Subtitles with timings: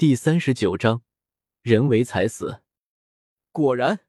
[0.00, 1.02] 第三十九章，
[1.60, 2.62] 人为财死。
[3.52, 4.06] 果然，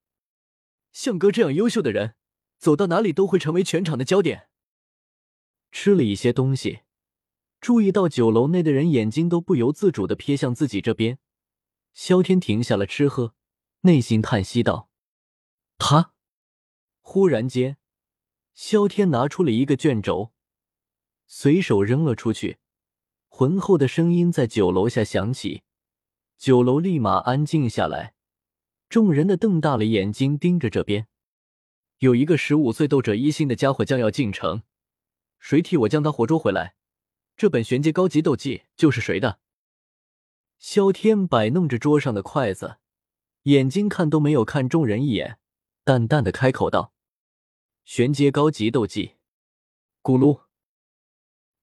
[0.94, 2.16] 像哥这样优秀的人，
[2.58, 4.48] 走到哪里都会成为全场的焦点。
[5.70, 6.84] 吃了一些东西，
[7.60, 11.20] 注意到酒楼内的人眼睛都不由自主的瞥向自己这边。
[11.94, 13.36] 萧天停下了吃喝，
[13.82, 14.90] 内心叹息道
[15.78, 16.14] ：“他。”
[17.04, 17.76] 忽然间，
[18.54, 20.32] 萧天拿出了一个卷轴，
[21.28, 22.60] 随手扔了出去，
[23.28, 25.64] 浑厚的声音在酒楼下响起。
[26.42, 28.16] 酒楼立马安静下来，
[28.90, 31.08] 众人的瞪大了眼睛盯着这边。
[32.00, 34.64] 有一个十五岁斗者一星的家伙将要进城，
[35.38, 36.74] 谁替我将他活捉回来？
[37.38, 39.38] 这本玄阶高级斗技就是谁的？
[40.58, 42.78] 萧天摆弄着桌上的筷子，
[43.44, 45.38] 眼睛看都没有看众人一眼，
[45.84, 46.92] 淡淡的开口道
[47.86, 49.18] ：“玄阶高级斗技。”
[50.02, 50.46] 咕噜，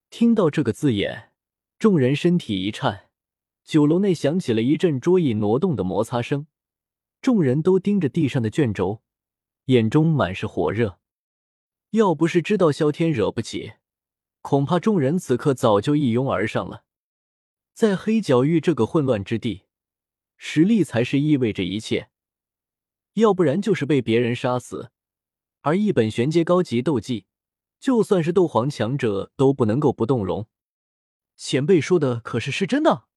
[0.09, 1.33] 听到这个字眼，
[1.77, 3.08] 众人身体一颤。
[3.69, 6.47] 酒楼内响起了一阵桌椅挪动的摩擦声，
[7.21, 9.03] 众人都盯着地上的卷轴，
[9.65, 10.97] 眼中满是火热。
[11.91, 13.73] 要不是知道萧天惹不起，
[14.41, 16.83] 恐怕众人此刻早就一拥而上了。
[17.75, 19.65] 在黑角域这个混乱之地，
[20.35, 22.09] 实力才是意味着一切，
[23.13, 24.89] 要不然就是被别人杀死。
[25.61, 27.27] 而一本玄阶高级斗技，
[27.79, 30.47] 就算是斗皇强者都不能够不动容。
[31.35, 33.08] 前辈说的可是是真的？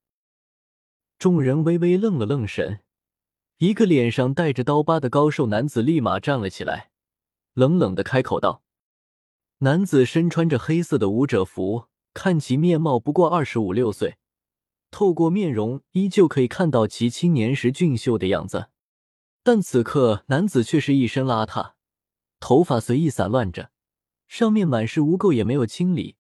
[1.23, 2.81] 众人微微愣了愣神，
[3.59, 6.91] 一个脸上带着刀疤的高瘦男子立马站了起来，
[7.55, 8.65] 冷冷的开口道
[9.63, 14.17] ：“男子身穿着黑色的武者服，看其面貌不过二十五六岁，
[14.91, 18.71] 透过面容依旧可以看到其青年时俊秀的样子。
[19.45, 21.75] 但此刻男子却是一身邋遢，
[22.41, 23.71] 头发随意散乱着，
[24.27, 26.17] 上面满是污垢也没有清理，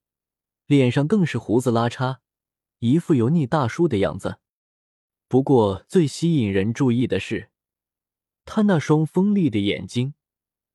[0.68, 2.18] 脸上更是胡子拉碴，
[2.78, 4.38] 一副油腻大叔的样子。”
[5.32, 7.48] 不过，最吸引人注意的是，
[8.44, 10.12] 他那双锋利的眼睛，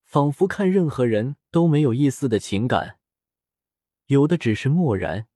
[0.04, 2.98] 仿佛看任何人都没有一丝的情感，
[4.08, 5.28] 有的只是漠然，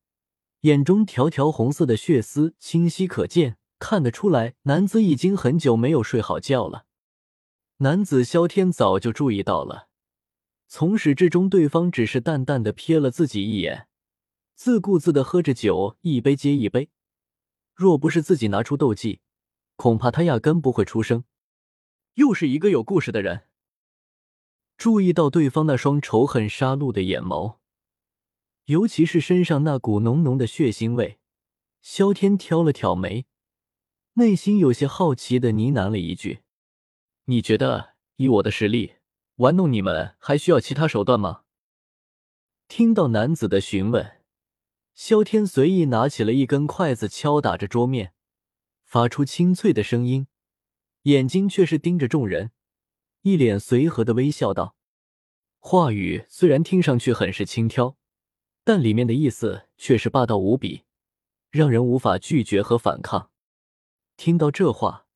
[0.62, 6.88] 眼中条条红色的血丝清晰可见，看得出来，男子已经很久没有睡好觉了。
[7.78, 9.90] 男子萧天早就注意到了，
[10.68, 13.88] 从始至终，对方只是淡淡的瞥了自己一眼，
[14.56, 16.90] 自顾自的喝着酒，一杯接一杯。
[17.81, 19.22] 若不是自己拿出斗技，
[19.75, 21.24] 恐怕他压根不会出声。
[22.14, 23.47] 又是一个有故事的人。
[24.78, 27.58] 注意到对方那双仇恨杀戮的眼眸，
[28.66, 31.18] 尤其是身上那股浓浓的血腥味，
[31.81, 33.25] 萧天挑了挑眉，
[34.14, 36.41] 内心有些好奇的呢喃了一句
[37.25, 38.97] ：“你觉得以我的实力
[39.38, 41.46] 玩弄你们，还需要其他手段吗？”
[42.70, 44.21] 听到男子的询问。
[45.04, 48.14] 萧天随意拿起了一根筷子，敲打着桌面，
[48.84, 50.28] 发出清脆的声音，
[51.02, 52.52] 眼睛却是盯着众人，
[53.24, 54.76] 一脸随和的微笑道
[55.58, 57.96] ：“话语虽然听上去很是轻佻，
[58.64, 60.84] 但里面的意思却是霸道无比，
[61.50, 63.32] 让人无法拒绝和反抗。”
[64.18, 65.08] 听到这话，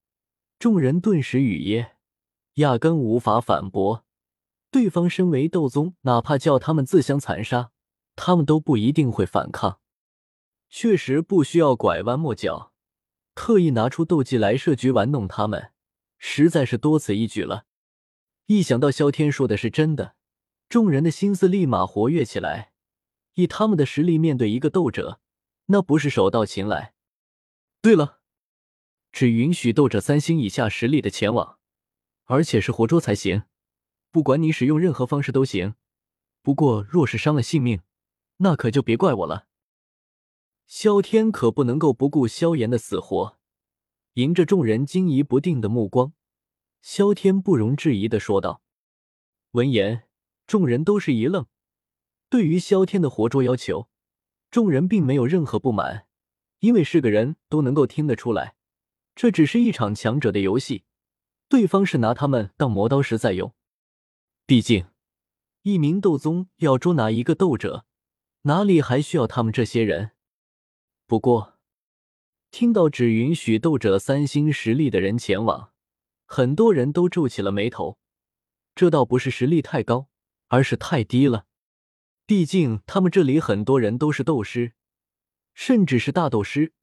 [0.57, 1.91] 众人顿时语噎，
[2.55, 4.03] 压根无法反驳。
[4.71, 7.71] 对方身为斗宗，哪怕叫他们自相残杀。
[8.15, 9.79] 他们都不一定会反抗，
[10.69, 12.71] 确实不需要拐弯抹角，
[13.33, 15.71] 特意拿出斗技来设局玩弄他们，
[16.17, 17.65] 实在是多此一举了。
[18.47, 20.15] 一想到萧天说的是真的，
[20.69, 22.71] 众人的心思立马活跃起来。
[23.33, 25.19] 以他们的实力面对一个斗者，
[25.65, 26.93] 那不是手到擒来。
[27.81, 28.21] 对了，
[29.11, 31.59] 只允许斗者三星以下实力的前往，
[32.25, 33.43] 而且是活捉才行。
[34.09, 35.75] 不管你使用任何方式都行，
[36.41, 37.81] 不过若是伤了性命。
[38.37, 39.47] 那可就别怪我了。
[40.65, 43.37] 萧天可不能够不顾萧炎的死活，
[44.13, 46.13] 迎着众人惊疑不定的目光，
[46.81, 48.61] 萧天不容置疑的说道。
[49.51, 50.07] 闻言，
[50.47, 51.45] 众人都是一愣。
[52.29, 53.87] 对于萧天的活捉要求，
[54.49, 56.07] 众人并没有任何不满，
[56.59, 58.55] 因为是个人都能够听得出来，
[59.15, 60.83] 这只是一场强者的游戏，
[61.47, 63.53] 对方是拿他们当磨刀石在用。
[64.47, 64.87] 毕竟，
[65.61, 67.85] 一名斗宗要捉拿一个斗者。
[68.47, 70.11] 哪里还需要他们这些人？
[71.07, 71.57] 不过，
[72.51, 75.73] 听到只允许斗者三星实力的人前往，
[76.25, 77.97] 很多人都皱起了眉头。
[78.75, 80.09] 这倒不是实力太高，
[80.49, 81.47] 而是太低了。
[82.27, 84.73] 毕竟他们这里很多人都是斗师，
[85.55, 86.73] 甚至是大斗师，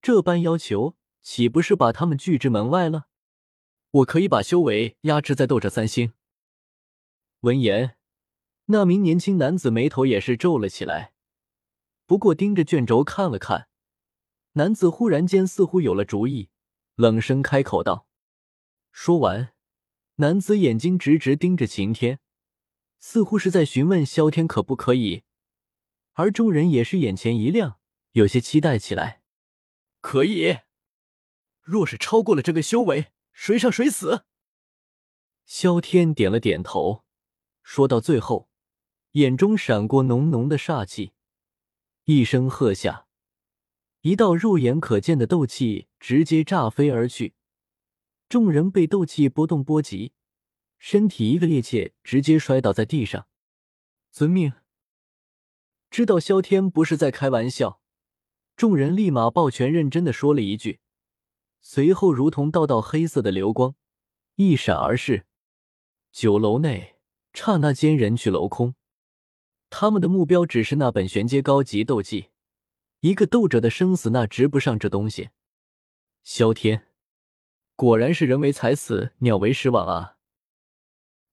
[0.00, 3.08] 这般要求岂不是把他们拒之门外了？
[3.90, 6.14] 我可以把修为压制在斗者三星。
[7.40, 7.98] 闻言。
[8.66, 11.12] 那名年轻男子眉头也是皱了起来，
[12.06, 13.68] 不过盯着卷轴看了看，
[14.52, 16.48] 男子忽然间似乎有了主意，
[16.94, 18.08] 冷声开口道。
[18.90, 19.52] 说完，
[20.16, 22.20] 男子眼睛直直盯着晴天，
[22.98, 25.24] 似乎是在询问萧天可不可以。
[26.12, 27.78] 而众人也是眼前一亮，
[28.12, 29.22] 有些期待起来。
[30.00, 30.60] 可以，
[31.60, 34.24] 若是超过了这个修为，谁上谁死。
[35.44, 37.04] 萧天点了点头，
[37.62, 38.48] 说到最后，
[39.14, 41.12] 眼中闪过浓浓的煞气，
[42.02, 43.06] 一声喝下，
[44.00, 47.34] 一道肉眼可见的斗气直接炸飞而去。
[48.28, 50.14] 众人被斗气波动波及，
[50.78, 53.28] 身体一个趔趄，直接摔倒在地上。
[54.10, 54.52] 遵命。
[55.90, 57.80] 知道萧天不是在开玩笑，
[58.56, 60.80] 众人立马抱拳认真的说了一句，
[61.60, 63.76] 随后如同道道黑色的流光
[64.34, 65.26] 一闪而逝。
[66.10, 66.96] 酒楼内
[67.32, 68.74] 刹那间人去楼空，
[69.76, 72.28] 他们的目标只是那本玄阶高级斗技，
[73.00, 75.30] 一个斗者的生死那值不上这东西。
[76.22, 76.86] 萧天
[77.74, 80.16] 果然是人为财死，鸟为食亡啊！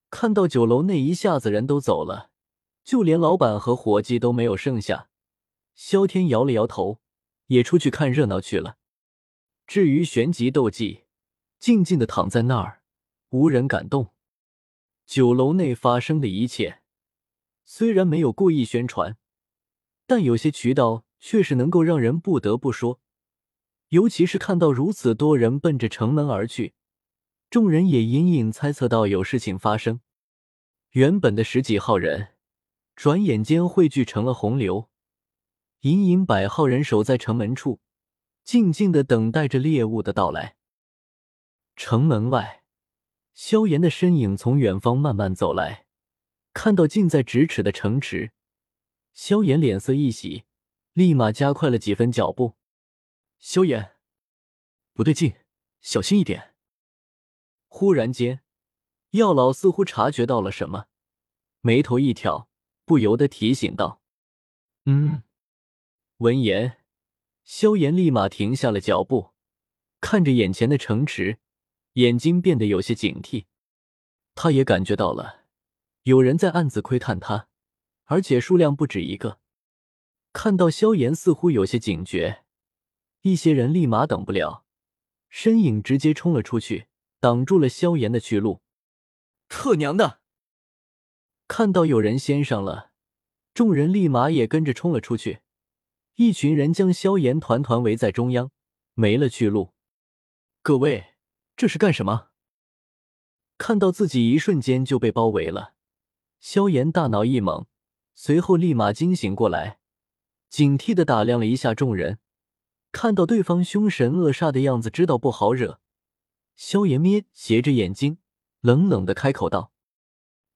[0.10, 2.32] 看到酒楼内一下子人都走了。
[2.84, 5.10] 就连老板和伙计都没有剩下，
[5.76, 7.00] 萧天摇了摇头，
[7.46, 8.78] 也出去看热闹去了。
[9.68, 11.04] 至于玄级斗技，
[11.60, 12.82] 静静的躺在那儿，
[13.30, 14.16] 无人敢动。
[15.06, 16.81] 酒楼内发生的一切，
[17.74, 19.16] 虽然没有故意宣传，
[20.06, 23.00] 但有些渠道却是能够让人不得不说。
[23.88, 26.74] 尤其是看到如此多人奔着城门而去，
[27.50, 30.02] 众人也隐隐猜测到有事情发生。
[30.90, 32.34] 原本的十几号人。
[32.94, 34.90] 转眼间汇聚成了洪流，
[35.80, 37.80] 隐隐百号人守在城门处，
[38.44, 40.58] 静静的等待着猎物的到来。
[41.78, 42.64] 城门外，
[43.34, 45.86] 萧炎的身影从远方慢慢走来，
[46.54, 48.32] 看到近在咫尺的城池，
[49.14, 50.46] 萧炎脸色一喜，
[50.94, 52.56] 立马加快了几分脚步。
[53.40, 53.96] 萧炎，
[54.94, 55.36] 不对劲，
[55.80, 56.54] 小心一点。
[57.68, 58.42] 忽然间，
[59.12, 60.88] 药老似乎察觉到了什么，
[61.62, 62.50] 眉头一挑。
[62.84, 64.02] 不由得提醒道
[64.84, 65.24] ：“嗯。”
[66.18, 66.80] 闻言，
[67.46, 69.32] 萧炎立马停下了脚步，
[70.02, 71.40] 看着眼前的城池，
[71.94, 73.46] 眼睛变得有些警惕。
[74.36, 75.41] 他也感觉到了
[76.04, 77.48] 有人在暗自窥探他，
[78.06, 79.40] 而且数量不止一个。
[80.34, 82.44] 看到萧炎似乎有些警觉，
[83.22, 84.66] 一些人立马等不了，
[85.30, 86.88] 身影直接冲了出去，
[87.20, 88.62] 挡住了萧炎的去路。
[89.48, 90.22] 特娘的！
[91.48, 92.92] 看到有人先上了，
[93.54, 95.42] 众人立马也跟着冲了出去。
[96.16, 98.52] 一群人将萧炎团团围在中央，
[98.94, 99.74] 没了去路。
[100.62, 101.16] 各位，
[101.56, 102.30] 这是干什么？
[103.58, 105.74] 看到自己一瞬间就被包围了，
[106.42, 107.68] 萧炎大脑一懵，
[108.16, 109.78] 随后立马惊醒过来，
[110.50, 112.18] 警惕的打量了一下众人。
[112.92, 115.80] 看到对方凶神恶煞的样子，知道不好惹。
[116.56, 118.18] 萧炎咩斜着眼睛，
[118.60, 119.72] 冷冷的开口道：“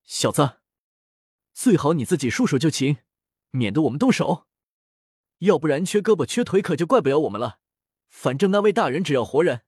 [0.02, 0.58] 小子。”
[1.54, 2.98] 最好你自己束手就擒，
[3.52, 4.48] 免得我们动手。
[5.38, 7.60] 要不然缺胳膊缺腿，可就怪不了我们了。
[8.08, 9.62] 反正那位大人只要活人。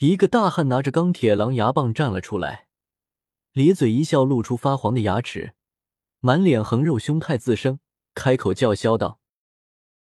[0.00, 2.68] 一个大汉拿着钢铁狼牙棒站了出来，
[3.52, 5.52] 咧嘴一笑，露出发黄的牙齿，
[6.20, 7.80] 满脸横肉，凶态自生，
[8.14, 9.18] 开口叫嚣道：“